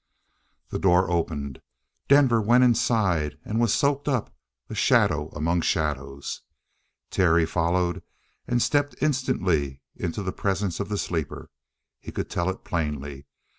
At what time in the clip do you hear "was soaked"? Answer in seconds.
3.59-4.07